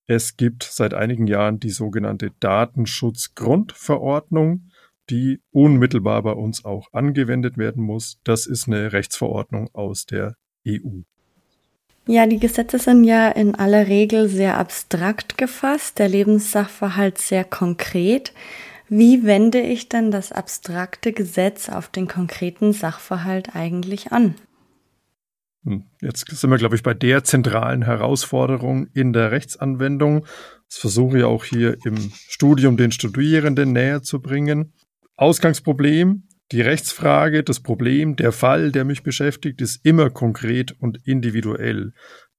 Es 0.06 0.38
gibt 0.38 0.64
seit 0.64 0.94
einigen 0.94 1.28
Jahren 1.28 1.60
die 1.60 1.72
sogenannte 1.72 2.32
Datenschutzgrundverordnung 2.40 4.70
die 5.10 5.42
unmittelbar 5.52 6.24
bei 6.24 6.34
uns 6.34 6.66
auch 6.66 6.88
angewendet 6.94 7.58
werden 7.58 7.84
muss. 7.84 8.20
Das 8.24 8.46
ist 8.46 8.68
eine 8.68 8.94
Rechtsverordnung 8.94 9.70
aus 9.74 10.06
der 10.06 10.36
EU. 10.68 11.02
Ja, 12.08 12.26
die 12.26 12.40
Gesetze 12.40 12.80
sind 12.80 13.04
ja 13.04 13.30
in 13.30 13.54
aller 13.56 13.88
Regel 13.88 14.30
sehr 14.30 14.58
abstrakt 14.58 15.38
gefasst, 15.38 16.00
der 16.00 16.10
Lebenssachverhalt 16.10 17.20
sehr 17.20 17.44
konkret. 17.44 18.34
Wie 18.88 19.24
wende 19.24 19.60
ich 19.60 19.90
denn 19.90 20.10
das 20.10 20.32
abstrakte 20.32 21.14
Gesetz 21.14 21.70
auf 21.70 21.88
den 21.90 22.08
konkreten 22.08 22.74
Sachverhalt 22.74 23.56
eigentlich 23.56 24.12
an? 24.12 24.34
Hm, 25.64 25.84
jetzt 26.02 26.26
sind 26.28 26.50
wir, 26.50 26.58
glaube 26.58 26.76
ich, 26.76 26.82
bei 26.82 26.96
der 26.96 27.24
zentralen 27.24 27.84
Herausforderung 27.84 28.88
in 28.96 29.14
der 29.14 29.32
Rechtsanwendung. 29.32 30.26
Das 30.68 30.78
versuche 30.78 31.20
ich 31.20 31.24
auch 31.24 31.44
hier 31.44 31.78
im 31.86 32.12
Studium 32.16 32.78
den 32.78 32.92
Studierenden 32.92 33.74
näher 33.74 34.02
zu 34.02 34.20
bringen. 34.20 34.74
Ausgangsproblem, 35.20 36.24
die 36.54 36.62
Rechtsfrage, 36.62 37.44
das 37.44 37.60
Problem, 37.60 38.16
der 38.16 38.32
Fall, 38.32 38.72
der 38.72 38.86
mich 38.86 39.04
beschäftigt, 39.04 39.60
ist 39.60 39.86
immer 39.86 40.10
konkret 40.10 40.72
und 40.80 41.06
individuell. 41.06 41.92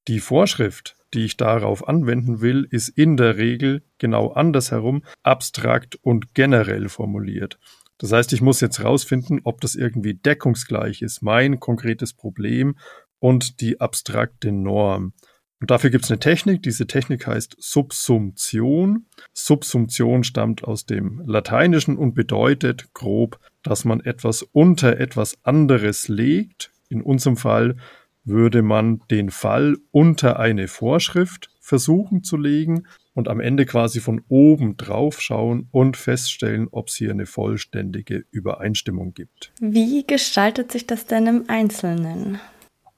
Die 0.08 0.18
Vorschrift, 0.18 0.96
die 1.12 1.26
ich 1.26 1.36
darauf 1.36 1.86
anwenden 1.86 2.40
will, 2.40 2.66
ist 2.70 2.88
in 2.88 3.18
der 3.18 3.36
Regel 3.36 3.82
genau 3.98 4.32
andersherum 4.32 5.04
abstrakt 5.22 5.96
und 5.96 6.34
generell 6.34 6.88
formuliert. 6.88 7.58
Das 7.98 8.12
heißt, 8.12 8.32
ich 8.32 8.40
muss 8.40 8.62
jetzt 8.62 8.78
herausfinden, 8.78 9.40
ob 9.44 9.60
das 9.60 9.74
irgendwie 9.74 10.14
deckungsgleich 10.14 11.02
ist, 11.02 11.20
mein 11.20 11.60
konkretes 11.60 12.14
Problem 12.14 12.78
und 13.18 13.60
die 13.60 13.78
abstrakte 13.78 14.52
Norm. 14.52 15.12
Und 15.60 15.70
dafür 15.70 15.90
gibt 15.90 16.04
es 16.04 16.10
eine 16.10 16.20
Technik. 16.20 16.62
Diese 16.62 16.86
Technik 16.86 17.26
heißt 17.26 17.56
Subsumption. 17.58 19.06
Subsumption 19.34 20.24
stammt 20.24 20.64
aus 20.64 20.86
dem 20.86 21.22
Lateinischen 21.26 21.96
und 21.96 22.14
bedeutet 22.14 22.92
grob, 22.94 23.38
dass 23.62 23.84
man 23.84 24.00
etwas 24.00 24.42
unter 24.42 24.98
etwas 24.98 25.38
anderes 25.42 26.08
legt. 26.08 26.72
In 26.88 27.02
unserem 27.02 27.36
Fall 27.36 27.76
würde 28.24 28.62
man 28.62 29.02
den 29.10 29.30
Fall 29.30 29.76
unter 29.90 30.38
eine 30.38 30.66
Vorschrift 30.66 31.50
versuchen 31.60 32.22
zu 32.22 32.36
legen 32.36 32.84
und 33.14 33.28
am 33.28 33.40
Ende 33.40 33.66
quasi 33.66 34.00
von 34.00 34.22
oben 34.28 34.76
drauf 34.76 35.20
schauen 35.20 35.68
und 35.70 35.96
feststellen, 35.96 36.68
ob 36.70 36.88
es 36.88 36.96
hier 36.96 37.10
eine 37.10 37.26
vollständige 37.26 38.24
Übereinstimmung 38.30 39.14
gibt. 39.14 39.52
Wie 39.60 40.06
gestaltet 40.06 40.72
sich 40.72 40.86
das 40.86 41.06
denn 41.06 41.26
im 41.26 41.44
Einzelnen? 41.48 42.40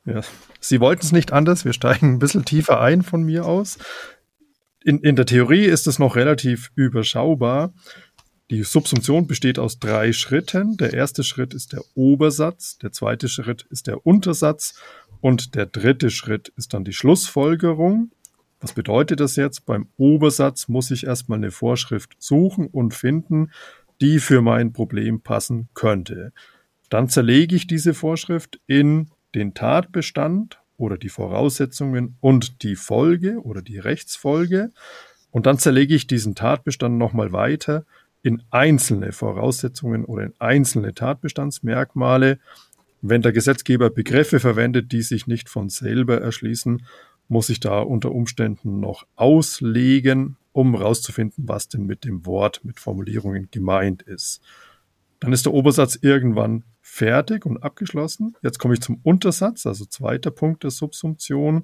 Ja, 0.05 0.21
Sie 0.61 0.81
wollten 0.81 1.03
es 1.03 1.13
nicht 1.13 1.33
anders. 1.33 1.65
Wir 1.65 1.73
steigen 1.73 2.15
ein 2.15 2.19
bisschen 2.19 2.45
tiefer 2.45 2.81
ein 2.81 3.03
von 3.03 3.23
mir 3.23 3.47
aus. 3.47 3.79
In, 4.85 4.99
in 5.01 5.17
der 5.17 5.27
Theorie 5.27 5.65
ist 5.65 5.87
es 5.87 5.99
noch 5.99 6.17
relativ 6.17 6.73
überschaubar. 6.75 7.73
Die 8.51 8.65
Subsumption 8.65 9.27
besteht 9.27 9.59
aus 9.59 9.79
drei 9.79 10.13
Schritten. 10.13 10.77
Der 10.77 10.93
erste 10.93 11.25
Schritt 11.25 11.55
ist 11.55 11.73
der 11.73 11.83
Obersatz, 11.95 12.79
der 12.79 12.93
zweite 12.93 13.29
Schritt 13.29 13.67
ist 13.71 13.87
der 13.87 14.05
Untersatz 14.05 14.75
und 15.21 15.55
der 15.55 15.67
dritte 15.67 16.11
Schritt 16.11 16.53
ist 16.57 16.75
dann 16.75 16.85
die 16.85 16.93
Schlussfolgerung. 16.93 18.11
Was 18.61 18.75
bedeutet 18.75 19.21
das 19.21 19.37
jetzt? 19.37 19.65
Beim 19.67 19.89
Obersatz 19.97 20.69
muss 20.69 20.91
ich 20.91 21.07
erstmal 21.07 21.39
eine 21.39 21.51
Vorschrift 21.51 22.15
suchen 22.19 22.67
und 22.67 22.93
finden, 22.93 23.53
die 24.01 24.19
für 24.19 24.43
mein 24.43 24.73
Problem 24.73 25.21
passen 25.21 25.69
könnte. 25.75 26.33
Dann 26.91 27.09
zerlege 27.09 27.57
ich 27.57 27.67
diese 27.67 27.95
Vorschrift 27.95 28.61
in 28.67 29.11
den 29.35 29.55
Tatbestand 29.55 30.61
oder 30.77 30.99
die 30.99 31.09
Voraussetzungen 31.09 32.17
und 32.21 32.63
die 32.63 32.77
Folge 32.77 33.41
oder 33.43 33.63
die 33.63 33.79
Rechtsfolge. 33.79 34.71
Und 35.31 35.47
dann 35.47 35.59
zerlege 35.59 35.95
ich 35.95 36.07
diesen 36.07 36.35
Tatbestand 36.35 36.99
nochmal 36.99 37.33
weiter 37.33 37.85
in 38.23 38.43
einzelne 38.51 39.13
Voraussetzungen 39.13 40.05
oder 40.05 40.25
in 40.25 40.35
einzelne 40.39 40.95
Tatbestandsmerkmale. 40.95 42.39
Wenn 43.01 43.23
der 43.23 43.33
Gesetzgeber 43.33 43.91
Begriffe 43.91 44.39
verwendet, 44.39 44.93
die 44.93 45.03
sich 45.03 45.27
nicht 45.27 45.49
von 45.49 45.69
selber 45.69 46.21
erschließen, 46.21 46.83
muss 47.29 47.49
ich 47.49 47.61
da 47.61 47.81
unter 47.81 48.13
Umständen 48.13 48.79
noch 48.79 49.07
auslegen, 49.17 50.37
um 50.53 50.77
herauszufinden, 50.77 51.49
was 51.49 51.69
denn 51.69 51.87
mit 51.87 52.05
dem 52.05 52.27
Wort, 52.27 52.61
mit 52.65 52.79
Formulierungen 52.79 53.49
gemeint 53.51 54.03
ist. 54.03 54.43
Dann 55.23 55.33
ist 55.33 55.47
der 55.47 55.55
Obersatz 55.55 55.97
irgendwann 56.03 56.65
fertig 56.81 57.47
und 57.47 57.63
abgeschlossen. 57.63 58.37
Jetzt 58.43 58.59
komme 58.59 58.75
ich 58.75 58.81
zum 58.81 58.99
Untersatz, 59.05 59.67
also 59.67 59.85
zweiter 59.85 60.33
Punkt 60.33 60.65
der 60.65 60.73
Subsumption. 60.73 61.63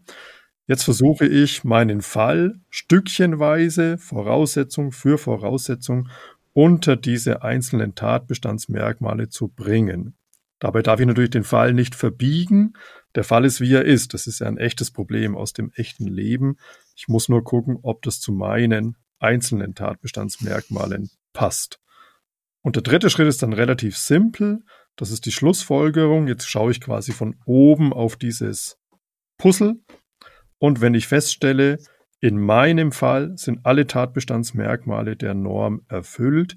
Jetzt 0.69 0.85
versuche 0.85 1.27
ich 1.27 1.65
meinen 1.65 2.01
Fall 2.01 2.61
stückchenweise 2.71 3.99
Voraussetzung 3.99 4.93
für 4.93 5.19
Voraussetzung 5.19 6.09
unter 6.53 6.95
diese 6.95 7.43
einzelnen 7.43 7.97
Tatbestandsmerkmale 7.97 9.29
zu 9.29 9.49
bringen. 9.49 10.15
Dabei 10.61 10.83
darf 10.83 11.01
ich 11.01 11.07
natürlich 11.07 11.31
den 11.31 11.43
Fall 11.43 11.73
nicht 11.73 11.97
verbiegen. 11.97 12.75
Der 13.17 13.25
Fall 13.25 13.45
ist, 13.45 13.61
wie 13.61 13.75
er 13.75 13.85
ist. 13.85 14.15
Das 14.15 14.29
ist 14.29 14.39
ja 14.39 14.47
ein 14.47 14.59
echtes 14.59 14.93
Problem 14.93 15.37
aus 15.37 15.53
dem 15.53 15.73
echten 15.75 16.07
Leben. 16.07 16.59
Ich 16.95 17.09
muss 17.09 17.29
nur 17.29 17.43
gucken, 17.43 17.77
ob 17.83 18.03
das 18.03 18.21
zu 18.21 18.31
meinen 18.31 18.97
einzelnen 19.19 19.75
Tatbestandsmerkmalen 19.75 21.11
passt. 21.33 21.81
Und 22.63 22.77
der 22.77 22.83
dritte 22.83 23.11
Schritt 23.11 23.29
ist 23.29 23.43
dann 23.43 23.53
relativ 23.53 23.97
simpel. 23.97 24.61
Das 24.97 25.11
ist 25.11 25.27
die 25.27 25.33
Schlussfolgerung. 25.33 26.27
Jetzt 26.27 26.49
schaue 26.49 26.73
ich 26.73 26.81
quasi 26.81 27.13
von 27.13 27.37
oben 27.45 27.93
auf 27.93 28.17
dieses 28.17 28.79
Puzzle. 29.39 29.77
Und 30.59 30.81
wenn 30.81 30.95
ich 30.95 31.07
feststelle, 31.07 31.79
in 32.21 32.39
meinem 32.39 32.91
Fall 32.91 33.39
sind 33.39 33.61
alle 33.65 33.87
Tatbestandsmerkmale 33.87 35.17
der 35.17 35.35
Norm 35.35 35.83
erfüllt, 35.89 36.57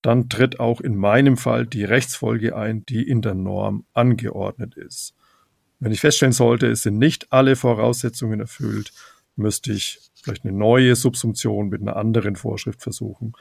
dann 0.00 0.28
tritt 0.28 0.58
auch 0.58 0.80
in 0.80 0.96
meinem 0.96 1.36
Fall 1.36 1.66
die 1.66 1.84
Rechtsfolge 1.84 2.56
ein, 2.56 2.84
die 2.86 3.06
in 3.06 3.22
der 3.22 3.34
Norm 3.34 3.84
angeordnet 3.92 4.74
ist. 4.74 5.14
Wenn 5.78 5.92
ich 5.92 6.00
feststellen 6.00 6.32
sollte, 6.32 6.68
es 6.68 6.82
sind 6.82 6.98
nicht 6.98 7.32
alle 7.32 7.56
Voraussetzungen 7.56 8.40
erfüllt, 8.40 8.92
müsste 9.36 9.72
ich 9.72 10.00
vielleicht 10.14 10.44
eine 10.44 10.56
neue 10.56 10.96
Subsumption 10.96 11.68
mit 11.68 11.82
einer 11.82 11.96
anderen 11.96 12.36
Vorschrift 12.36 12.82
versuchen 12.82 13.32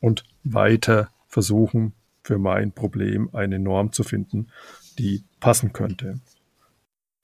und 0.00 0.24
weiter 0.44 1.10
versuchen, 1.26 1.94
für 2.22 2.38
mein 2.38 2.72
Problem 2.72 3.30
eine 3.32 3.58
Norm 3.58 3.92
zu 3.92 4.02
finden, 4.02 4.48
die 4.98 5.24
passen 5.40 5.72
könnte. 5.72 6.20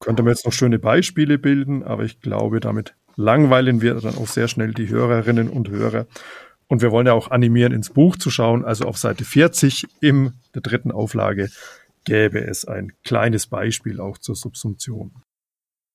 Könnte 0.00 0.22
man 0.22 0.32
jetzt 0.32 0.44
noch 0.44 0.52
schöne 0.52 0.78
Beispiele 0.78 1.38
bilden, 1.38 1.82
aber 1.82 2.04
ich 2.04 2.20
glaube, 2.20 2.60
damit 2.60 2.94
langweilen 3.16 3.80
wir 3.82 3.94
dann 3.94 4.16
auch 4.16 4.26
sehr 4.26 4.48
schnell 4.48 4.74
die 4.74 4.88
Hörerinnen 4.88 5.48
und 5.48 5.68
Hörer. 5.68 6.06
Und 6.68 6.82
wir 6.82 6.90
wollen 6.90 7.06
ja 7.06 7.12
auch 7.12 7.30
animieren, 7.30 7.72
ins 7.72 7.90
Buch 7.90 8.16
zu 8.16 8.30
schauen. 8.30 8.64
Also 8.64 8.84
auf 8.84 8.96
Seite 8.96 9.24
40 9.24 9.86
in 10.00 10.32
der 10.54 10.62
dritten 10.62 10.90
Auflage 10.90 11.50
gäbe 12.04 12.40
es 12.40 12.64
ein 12.64 12.92
kleines 13.04 13.46
Beispiel 13.46 14.00
auch 14.00 14.18
zur 14.18 14.34
Subsumption. 14.34 15.12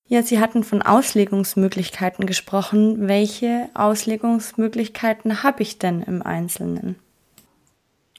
Ja, 0.06 0.22
Sie 0.22 0.38
hatten 0.40 0.64
von 0.64 0.80
Auslegungsmöglichkeiten 0.80 2.26
gesprochen. 2.26 3.08
Welche 3.08 3.68
Auslegungsmöglichkeiten 3.74 5.42
habe 5.42 5.62
ich 5.62 5.78
denn 5.78 6.02
im 6.02 6.22
Einzelnen? 6.22 6.96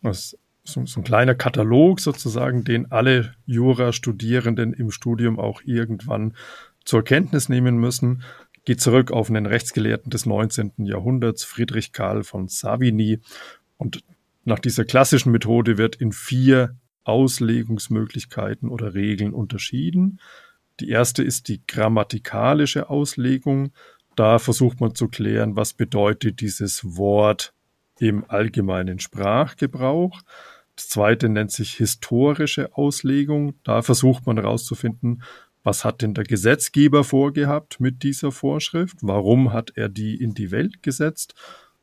Das 0.02 0.38
so, 0.64 0.86
so 0.86 1.00
ein 1.00 1.04
kleiner 1.04 1.36
Katalog 1.36 2.00
sozusagen, 2.00 2.64
den 2.64 2.92
alle 2.92 3.34
Jurastudierenden 3.46 4.74
im 4.74 4.92
Studium 4.92 5.40
auch 5.40 5.62
irgendwann 5.64 6.36
zur 6.86 7.04
Kenntnis 7.04 7.50
nehmen 7.50 7.78
müssen, 7.78 8.24
geht 8.66 8.82
zurück 8.82 9.12
auf 9.12 9.30
einen 9.30 9.46
Rechtsgelehrten 9.46 10.10
des 10.10 10.26
19. 10.26 10.86
Jahrhunderts, 10.86 11.44
Friedrich 11.44 11.92
Karl 11.92 12.24
von 12.24 12.48
Savigny. 12.48 13.20
Und 13.78 14.04
nach 14.44 14.60
dieser 14.60 14.86
klassischen 14.86 15.32
Methode 15.32 15.78
wird 15.78 15.96
in 15.96 16.12
vier 16.12 16.76
Auslegungsmöglichkeiten 17.04 18.70
oder 18.70 18.94
Regeln 18.94 19.34
unterschieden. 19.34 20.20
Die 20.80 20.90
erste 20.90 21.24
ist 21.24 21.48
die 21.48 21.62
grammatikalische 21.66 22.90
Auslegung. 22.90 23.72
Da 24.16 24.38
versucht 24.38 24.82
man 24.82 24.96
zu 24.96 25.08
klären, 25.08 25.56
was 25.56 25.74
bedeutet 25.74 26.42
dieses 26.42 26.96
Wort 26.98 27.54
im 28.00 28.26
allgemeinen 28.28 29.00
Sprachgebrauch. 29.00 30.22
Das 30.76 30.90
zweite 30.90 31.28
nennt 31.30 31.52
sich 31.52 31.74
historische 31.74 32.76
Auslegung. 32.76 33.56
Da 33.64 33.82
versucht 33.82 34.26
man 34.26 34.38
herauszufinden, 34.38 35.24
was 35.64 35.84
hat 35.84 36.02
denn 36.02 36.14
der 36.14 36.24
Gesetzgeber 36.24 37.04
vorgehabt 37.04 37.80
mit 37.80 38.04
dieser 38.04 38.32
Vorschrift? 38.32 38.98
Warum 39.02 39.52
hat 39.52 39.74
er 39.76 39.90
die 39.90 40.16
in 40.16 40.34
die 40.34 40.52
Welt 40.52 40.82
gesetzt? 40.82 41.36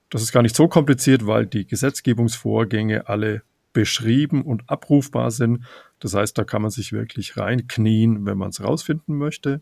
Das 0.09 0.23
ist 0.23 0.33
gar 0.33 0.43
nicht 0.43 0.57
so 0.57 0.67
kompliziert, 0.67 1.27
weil 1.27 1.47
die 1.47 1.67
Gesetzgebungsvorgänge 1.67 3.09
alle 3.09 3.43
beschrieben 3.73 4.43
und 4.43 4.71
abrufbar 4.71 5.31
sind. 5.31 5.65
Das 5.99 6.15
heißt, 6.15 6.39
da 6.39 6.45
kann 6.45 6.63
man 6.63 6.71
sich 6.71 6.93
wirklich 6.93 7.37
reinknien, 7.37 8.25
wenn 8.25 8.39
man 8.39 8.49
es 8.49 8.65
rausfinden 8.65 9.19
möchte. 9.19 9.61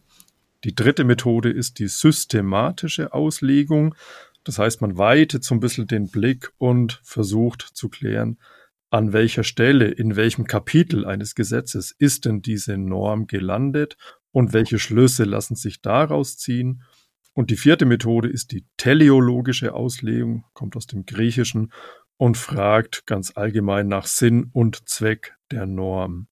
Die 0.62 0.74
dritte 0.74 1.02
Methode 1.02 1.50
ist 1.50 1.80
die 1.80 1.88
systematische 1.88 3.12
Auslegung. 3.12 3.96
Das 4.44 4.58
heißt, 4.58 4.80
man 4.80 4.98
weitet 4.98 5.42
so 5.42 5.54
ein 5.54 5.60
bisschen 5.60 5.86
den 5.86 6.10
Blick 6.10 6.52
und 6.58 7.00
versucht 7.02 7.62
zu 7.62 7.88
klären, 7.88 8.38
an 8.90 9.12
welcher 9.12 9.42
Stelle, 9.42 9.88
in 9.88 10.14
welchem 10.14 10.46
Kapitel 10.46 11.04
eines 11.04 11.34
Gesetzes 11.34 11.94
ist 11.98 12.26
denn 12.26 12.42
diese 12.42 12.78
Norm 12.78 13.26
gelandet 13.26 13.96
und 14.30 14.52
welche 14.52 14.78
Schlüsse 14.78 15.24
lassen 15.24 15.56
sich 15.56 15.80
daraus 15.80 16.36
ziehen. 16.36 16.82
Und 17.32 17.50
die 17.50 17.56
vierte 17.56 17.86
Methode 17.86 18.28
ist 18.28 18.52
die 18.52 18.66
teleologische 18.76 19.74
Auslegung, 19.74 20.44
kommt 20.52 20.76
aus 20.76 20.86
dem 20.86 21.06
Griechischen 21.06 21.72
und 22.16 22.36
fragt 22.36 23.06
ganz 23.06 23.32
allgemein 23.34 23.88
nach 23.88 24.06
Sinn 24.06 24.50
und 24.52 24.88
Zweck 24.88 25.34
der 25.50 25.66
Norm. 25.66 26.28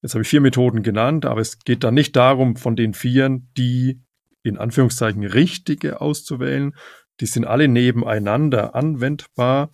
Jetzt 0.00 0.14
habe 0.14 0.22
ich 0.22 0.28
vier 0.28 0.40
Methoden 0.40 0.82
genannt, 0.84 1.26
aber 1.26 1.40
es 1.40 1.58
geht 1.58 1.82
da 1.82 1.90
nicht 1.90 2.14
darum, 2.14 2.54
von 2.54 2.76
den 2.76 2.94
vieren 2.94 3.50
die 3.56 4.00
in 4.44 4.56
Anführungszeichen 4.56 5.24
richtige 5.24 6.00
auszuwählen. 6.00 6.74
Die 7.20 7.26
sind 7.26 7.44
alle 7.44 7.68
nebeneinander 7.68 8.74
anwendbar 8.74 9.70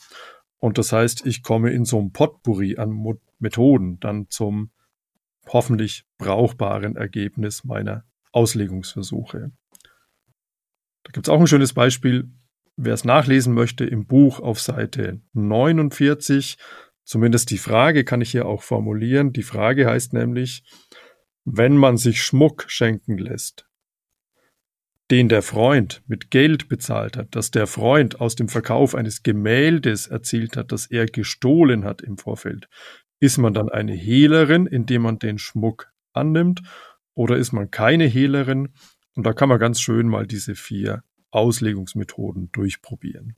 Und 0.58 0.78
das 0.78 0.92
heißt, 0.92 1.26
ich 1.26 1.42
komme 1.42 1.72
in 1.72 1.84
so 1.84 1.98
einem 1.98 2.12
Potpourri 2.12 2.78
an 2.78 2.90
Methoden 3.38 4.00
dann 4.00 4.28
zum 4.30 4.70
hoffentlich 5.46 6.04
brauchbaren 6.16 6.96
Ergebnis 6.96 7.64
meiner 7.64 8.04
Auslegungsversuche. 8.32 9.52
Da 11.04 11.10
gibt 11.12 11.28
es 11.28 11.30
auch 11.30 11.40
ein 11.40 11.46
schönes 11.46 11.74
Beispiel. 11.74 12.30
Wer 12.76 12.94
es 12.94 13.04
nachlesen 13.04 13.54
möchte, 13.54 13.84
im 13.84 14.06
Buch 14.06 14.40
auf 14.40 14.60
Seite 14.60 15.20
49, 15.34 16.56
zumindest 17.04 17.50
die 17.50 17.58
Frage 17.58 18.04
kann 18.04 18.20
ich 18.20 18.30
hier 18.30 18.46
auch 18.46 18.62
formulieren. 18.62 19.32
Die 19.32 19.42
Frage 19.42 19.86
heißt 19.86 20.12
nämlich, 20.12 20.64
wenn 21.44 21.76
man 21.76 21.98
sich 21.98 22.22
Schmuck 22.22 22.64
schenken 22.68 23.18
lässt, 23.18 23.68
den 25.10 25.28
der 25.28 25.42
Freund 25.42 26.02
mit 26.06 26.30
Geld 26.30 26.68
bezahlt 26.68 27.16
hat, 27.16 27.34
dass 27.36 27.50
der 27.50 27.66
Freund 27.66 28.20
aus 28.20 28.36
dem 28.36 28.48
Verkauf 28.48 28.94
eines 28.94 29.22
Gemäldes 29.22 30.06
erzielt 30.06 30.56
hat, 30.56 30.72
das 30.72 30.86
er 30.86 31.06
gestohlen 31.06 31.84
hat 31.84 32.00
im 32.02 32.16
Vorfeld, 32.16 32.68
ist 33.20 33.38
man 33.38 33.54
dann 33.54 33.68
eine 33.68 33.92
Hehlerin, 33.92 34.66
indem 34.66 35.02
man 35.02 35.18
den 35.18 35.38
Schmuck 35.38 35.92
annimmt, 36.12 36.62
oder 37.14 37.36
ist 37.36 37.52
man 37.52 37.70
keine 37.70 38.04
Hehlerin? 38.06 38.70
Und 39.14 39.24
da 39.24 39.32
kann 39.32 39.48
man 39.48 39.60
ganz 39.60 39.80
schön 39.80 40.08
mal 40.08 40.26
diese 40.26 40.54
vier 40.54 41.02
Auslegungsmethoden 41.30 42.50
durchprobieren. 42.52 43.36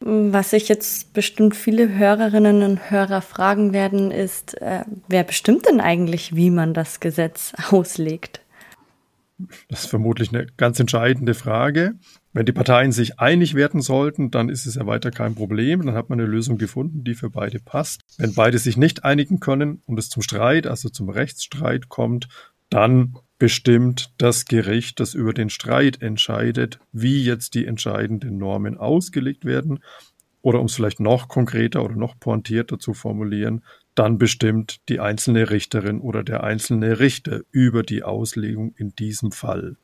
Was 0.00 0.50
sich 0.50 0.68
jetzt 0.68 1.12
bestimmt 1.12 1.54
viele 1.54 1.90
Hörerinnen 1.90 2.62
und 2.62 2.90
Hörer 2.90 3.20
fragen 3.20 3.74
werden, 3.74 4.10
ist, 4.10 4.60
äh, 4.62 4.84
wer 5.08 5.24
bestimmt 5.24 5.66
denn 5.66 5.80
eigentlich, 5.80 6.34
wie 6.34 6.50
man 6.50 6.72
das 6.72 7.00
Gesetz 7.00 7.52
auslegt? 7.70 8.40
Das 9.68 9.84
ist 9.84 9.90
vermutlich 9.90 10.32
eine 10.32 10.46
ganz 10.56 10.80
entscheidende 10.80 11.34
Frage. 11.34 11.94
Wenn 12.32 12.46
die 12.46 12.52
Parteien 12.52 12.92
sich 12.92 13.18
einig 13.18 13.54
werden 13.54 13.80
sollten, 13.80 14.30
dann 14.30 14.48
ist 14.48 14.66
es 14.66 14.76
ja 14.76 14.86
weiter 14.86 15.10
kein 15.10 15.34
Problem. 15.34 15.84
Dann 15.84 15.94
hat 15.94 16.10
man 16.10 16.20
eine 16.20 16.28
Lösung 16.28 16.58
gefunden, 16.58 17.04
die 17.04 17.14
für 17.14 17.30
beide 17.30 17.58
passt. 17.58 18.02
Wenn 18.18 18.34
beide 18.34 18.58
sich 18.58 18.76
nicht 18.76 19.04
einigen 19.04 19.40
können 19.40 19.82
und 19.86 19.98
es 19.98 20.08
zum 20.08 20.22
Streit, 20.22 20.66
also 20.66 20.88
zum 20.88 21.08
Rechtsstreit 21.08 21.88
kommt, 21.88 22.28
dann 22.68 23.14
bestimmt 23.38 24.12
das 24.18 24.44
Gericht, 24.44 25.00
das 25.00 25.14
über 25.14 25.32
den 25.32 25.50
Streit 25.50 26.02
entscheidet, 26.02 26.78
wie 26.92 27.24
jetzt 27.24 27.54
die 27.54 27.66
entscheidenden 27.66 28.38
Normen 28.38 28.76
ausgelegt 28.76 29.44
werden. 29.44 29.80
Oder 30.42 30.60
um 30.60 30.66
es 30.66 30.74
vielleicht 30.74 31.00
noch 31.00 31.28
konkreter 31.28 31.84
oder 31.84 31.96
noch 31.96 32.18
pointierter 32.18 32.78
zu 32.78 32.94
formulieren, 32.94 33.64
dann 33.94 34.18
bestimmt 34.18 34.80
die 34.88 35.00
einzelne 35.00 35.50
Richterin 35.50 36.00
oder 36.00 36.22
der 36.22 36.44
einzelne 36.44 37.00
Richter 37.00 37.40
über 37.50 37.82
die 37.82 38.02
Auslegung 38.02 38.74
in 38.76 38.94
diesem 38.94 39.32
Fall. 39.32 39.76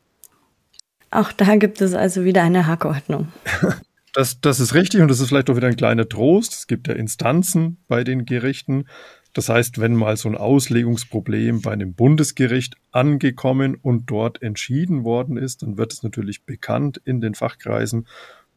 Auch 1.10 1.32
da 1.32 1.56
gibt 1.56 1.80
es 1.80 1.94
also 1.94 2.24
wieder 2.24 2.42
eine 2.42 2.66
Hackordnung. 2.66 3.28
Das, 4.16 4.40
das 4.40 4.60
ist 4.60 4.72
richtig 4.72 5.02
und 5.02 5.08
das 5.08 5.20
ist 5.20 5.28
vielleicht 5.28 5.50
auch 5.50 5.56
wieder 5.56 5.68
ein 5.68 5.76
kleiner 5.76 6.08
Trost. 6.08 6.54
Es 6.54 6.66
gibt 6.66 6.88
ja 6.88 6.94
Instanzen 6.94 7.76
bei 7.86 8.02
den 8.02 8.24
Gerichten. 8.24 8.86
Das 9.34 9.50
heißt, 9.50 9.78
wenn 9.78 9.94
mal 9.94 10.16
so 10.16 10.30
ein 10.30 10.36
Auslegungsproblem 10.38 11.60
bei 11.60 11.72
einem 11.72 11.92
Bundesgericht 11.92 12.76
angekommen 12.92 13.74
und 13.74 14.10
dort 14.10 14.40
entschieden 14.40 15.04
worden 15.04 15.36
ist, 15.36 15.60
dann 15.60 15.76
wird 15.76 15.92
es 15.92 16.02
natürlich 16.02 16.44
bekannt 16.44 16.98
in 17.04 17.20
den 17.20 17.34
Fachkreisen. 17.34 18.06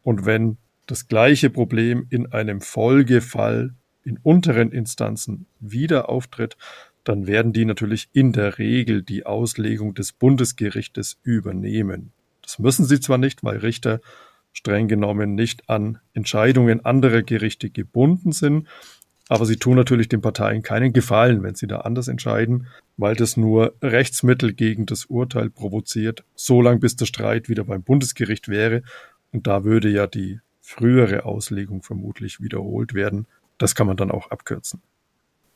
Und 0.01 0.25
wenn 0.25 0.55
das 0.87 1.09
gleiche 1.09 1.49
Problem 1.49 2.07
in 2.09 2.31
einem 2.31 2.61
Folgefall 2.61 3.75
in 4.09 4.19
unteren 4.23 4.71
Instanzen 4.71 5.45
wieder 5.59 6.09
auftritt, 6.09 6.57
dann 7.03 7.27
werden 7.27 7.53
die 7.53 7.65
natürlich 7.65 8.09
in 8.11 8.33
der 8.33 8.57
Regel 8.57 9.03
die 9.03 9.25
Auslegung 9.25 9.93
des 9.93 10.11
Bundesgerichtes 10.11 11.17
übernehmen. 11.23 12.11
Das 12.41 12.59
müssen 12.59 12.85
sie 12.85 12.99
zwar 12.99 13.19
nicht, 13.19 13.43
weil 13.43 13.57
Richter 13.57 14.01
streng 14.51 14.87
genommen 14.87 15.35
nicht 15.35 15.69
an 15.69 15.99
Entscheidungen 16.13 16.83
anderer 16.83 17.21
Gerichte 17.21 17.69
gebunden 17.69 18.31
sind, 18.31 18.67
aber 19.29 19.45
sie 19.45 19.57
tun 19.57 19.75
natürlich 19.75 20.09
den 20.09 20.21
Parteien 20.21 20.63
keinen 20.63 20.91
Gefallen, 20.91 21.43
wenn 21.43 21.53
sie 21.53 21.67
da 21.67 21.81
anders 21.81 22.07
entscheiden, 22.07 22.65
weil 22.97 23.15
das 23.15 23.37
nur 23.37 23.75
Rechtsmittel 23.81 24.53
gegen 24.53 24.87
das 24.87 25.05
Urteil 25.05 25.51
provoziert, 25.51 26.23
solange 26.35 26.79
bis 26.79 26.95
der 26.95 27.05
Streit 27.05 27.47
wieder 27.47 27.63
beim 27.63 27.83
Bundesgericht 27.83 28.49
wäre. 28.49 28.81
Und 29.31 29.45
da 29.45 29.63
würde 29.63 29.89
ja 29.89 30.07
die 30.07 30.39
frühere 30.61 31.25
Auslegung 31.25 31.83
vermutlich 31.83 32.41
wiederholt 32.41 32.95
werden. 32.95 33.27
Das 33.59 33.75
kann 33.75 33.85
man 33.85 33.97
dann 33.97 34.09
auch 34.09 34.31
abkürzen. 34.31 34.81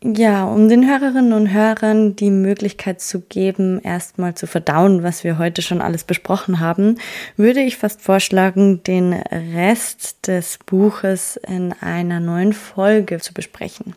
Ja, 0.06 0.44
um 0.44 0.68
den 0.68 0.86
Hörerinnen 0.86 1.32
und 1.32 1.54
Hörern 1.54 2.18
die 2.18 2.30
Möglichkeit 2.30 3.00
zu 3.00 3.22
geben, 3.22 3.80
erstmal 3.80 4.36
zu 4.36 4.48
verdauen, 4.48 5.02
was 5.02 5.24
wir 5.24 5.38
heute 5.38 5.62
schon 5.62 5.80
alles 5.82 6.04
besprochen 6.04 6.60
haben, 6.60 6.98
würde 7.38 7.62
ich 7.62 7.78
fast 7.78 8.02
vorschlagen, 8.02 8.84
den 8.84 9.13
Rest 9.13 10.28
des 10.28 10.60
Buches 10.66 11.38
in 11.38 11.72
einer 11.80 12.20
neuen 12.20 12.52
Folge 12.52 13.20
zu 13.20 13.34
besprechen. 13.34 13.96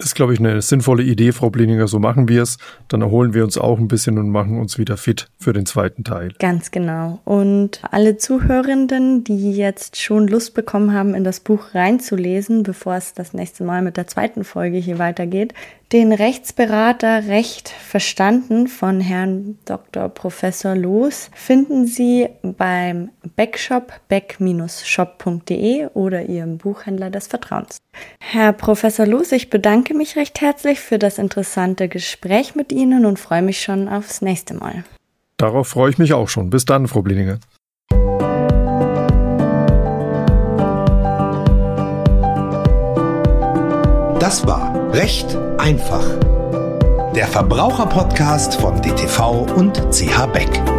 Ist, 0.00 0.14
glaube 0.14 0.32
ich, 0.32 0.38
eine 0.38 0.62
sinnvolle 0.62 1.02
Idee, 1.02 1.32
Frau 1.32 1.50
Blininger. 1.50 1.88
So 1.88 1.98
machen 1.98 2.28
wir 2.28 2.42
es. 2.42 2.58
Dann 2.86 3.02
erholen 3.02 3.34
wir 3.34 3.42
uns 3.42 3.58
auch 3.58 3.78
ein 3.78 3.88
bisschen 3.88 4.16
und 4.16 4.30
machen 4.30 4.60
uns 4.60 4.78
wieder 4.78 4.96
fit 4.96 5.28
für 5.38 5.52
den 5.52 5.66
zweiten 5.66 6.04
Teil. 6.04 6.32
Ganz 6.38 6.70
genau. 6.70 7.18
Und 7.24 7.82
alle 7.90 8.16
Zuhörenden, 8.16 9.24
die 9.24 9.50
jetzt 9.50 10.00
schon 10.00 10.28
Lust 10.28 10.54
bekommen 10.54 10.92
haben, 10.92 11.14
in 11.16 11.24
das 11.24 11.40
Buch 11.40 11.74
reinzulesen, 11.74 12.62
bevor 12.62 12.94
es 12.94 13.12
das 13.12 13.32
nächste 13.32 13.64
Mal 13.64 13.82
mit 13.82 13.96
der 13.96 14.06
zweiten 14.06 14.44
Folge 14.44 14.78
hier 14.78 15.00
weitergeht, 15.00 15.52
den 15.90 16.12
Rechtsberater 16.12 17.28
Recht 17.28 17.70
verstanden 17.70 18.68
von 18.68 19.00
Herrn 19.00 19.58
Dr. 19.64 20.10
Professor 20.10 20.76
Loos 20.76 21.30
finden 21.32 21.86
Sie 21.86 22.28
beim 22.42 23.08
Backshop 23.36 23.94
back-shop.de 24.08 25.86
oder 25.94 26.26
Ihrem 26.26 26.58
Buchhändler 26.58 27.08
des 27.08 27.26
Vertrauens. 27.28 27.78
Herr 28.20 28.52
Professor 28.52 29.06
Loos, 29.06 29.32
ich 29.32 29.48
bedanke 29.88 29.94
mich 29.94 30.16
recht 30.16 30.40
herzlich 30.42 30.80
für 30.80 30.98
das 30.98 31.18
interessante 31.18 31.88
Gespräch 31.88 32.54
mit 32.54 32.72
Ihnen 32.72 33.06
und 33.06 33.18
freue 33.18 33.42
mich 33.42 33.62
schon 33.62 33.88
aufs 33.88 34.20
nächste 34.20 34.54
Mal. 34.54 34.84
Darauf 35.38 35.68
freue 35.68 35.90
ich 35.90 35.98
mich 35.98 36.12
auch 36.12 36.28
schon. 36.28 36.50
Bis 36.50 36.64
dann, 36.66 36.88
Frau 36.88 37.00
Blininger. 37.00 37.38
Das 44.20 44.46
war 44.46 44.92
Recht 44.92 45.36
einfach. 45.58 46.04
Der 47.14 47.26
Verbraucherpodcast 47.26 48.60
von 48.60 48.82
DTV 48.82 49.46
und 49.56 49.80
CH 49.90 50.26
Beck. 50.26 50.77